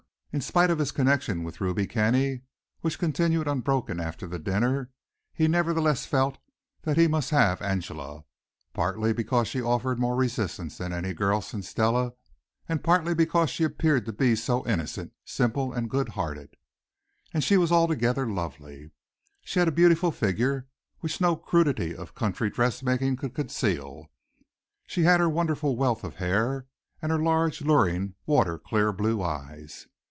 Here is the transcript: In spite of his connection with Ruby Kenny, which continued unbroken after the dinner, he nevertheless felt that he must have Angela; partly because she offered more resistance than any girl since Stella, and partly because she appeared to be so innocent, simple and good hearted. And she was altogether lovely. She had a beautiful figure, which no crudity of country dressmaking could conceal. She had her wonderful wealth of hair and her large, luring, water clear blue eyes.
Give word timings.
In 0.33 0.39
spite 0.39 0.69
of 0.69 0.79
his 0.79 0.93
connection 0.93 1.43
with 1.43 1.59
Ruby 1.59 1.85
Kenny, 1.85 2.43
which 2.79 2.97
continued 2.97 3.49
unbroken 3.49 3.99
after 3.99 4.25
the 4.27 4.39
dinner, 4.39 4.89
he 5.33 5.45
nevertheless 5.49 6.05
felt 6.05 6.37
that 6.83 6.95
he 6.95 7.05
must 7.05 7.31
have 7.31 7.61
Angela; 7.61 8.23
partly 8.73 9.11
because 9.11 9.49
she 9.49 9.61
offered 9.61 9.99
more 9.99 10.15
resistance 10.15 10.77
than 10.77 10.93
any 10.93 11.13
girl 11.13 11.41
since 11.41 11.67
Stella, 11.67 12.13
and 12.69 12.81
partly 12.81 13.13
because 13.13 13.49
she 13.49 13.65
appeared 13.65 14.05
to 14.05 14.13
be 14.13 14.33
so 14.37 14.65
innocent, 14.65 15.11
simple 15.25 15.73
and 15.73 15.89
good 15.89 16.07
hearted. 16.07 16.55
And 17.33 17.43
she 17.43 17.57
was 17.57 17.69
altogether 17.73 18.25
lovely. 18.25 18.91
She 19.41 19.59
had 19.59 19.67
a 19.67 19.73
beautiful 19.73 20.11
figure, 20.11 20.65
which 21.01 21.19
no 21.19 21.35
crudity 21.35 21.93
of 21.93 22.15
country 22.15 22.49
dressmaking 22.49 23.17
could 23.17 23.35
conceal. 23.35 24.07
She 24.87 25.03
had 25.03 25.19
her 25.19 25.27
wonderful 25.27 25.75
wealth 25.75 26.05
of 26.05 26.15
hair 26.15 26.67
and 27.01 27.11
her 27.11 27.19
large, 27.19 27.63
luring, 27.63 28.15
water 28.25 28.57
clear 28.57 28.93
blue 28.93 29.21
eyes. 29.21 29.87